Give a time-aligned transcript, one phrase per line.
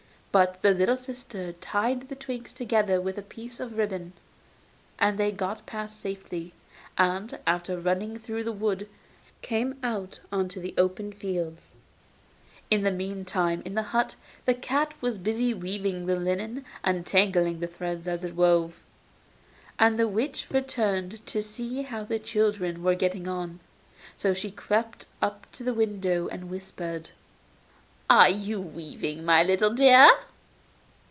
[0.33, 4.13] But the little sister tied the twigs together with a piece of ribbon,
[4.97, 6.53] and they got past safely,
[6.97, 8.87] and, after running through the wood,
[9.41, 11.73] came out on to the open fields.
[12.69, 17.59] In the meantime in the hut the cat was busy weaving the linen and tangling
[17.59, 18.79] the threads as it wove.
[19.77, 23.59] And the witch returned to see how the children were getting on;
[24.23, 27.09] and she crept up to the window, and whispered:
[28.09, 30.09] 'Are you weaving, my little dear?